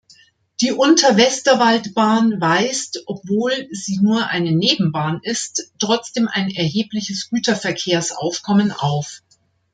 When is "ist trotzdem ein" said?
5.21-6.49